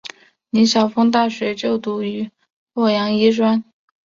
[0.49, 2.31] 李晓峰大学就读于
[2.73, 3.63] 洛阳医专。